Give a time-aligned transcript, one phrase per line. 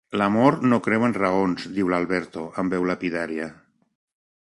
[0.19, 3.55] L'amor no creu en raons –diu l'Alberto, amb veu lapidària.